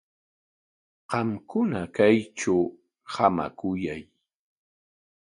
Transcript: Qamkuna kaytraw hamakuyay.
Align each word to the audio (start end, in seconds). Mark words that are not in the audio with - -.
Qamkuna 1.09 1.81
kaytraw 1.95 2.63
hamakuyay. 3.13 4.01